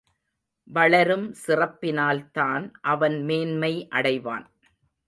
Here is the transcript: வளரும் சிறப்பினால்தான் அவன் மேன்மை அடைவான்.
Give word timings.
வளரும் 0.67 1.35
சிறப்பினால்தான் 1.47 2.71
அவன் 2.81 3.23
மேன்மை 3.23 3.87
அடைவான். 3.91 4.45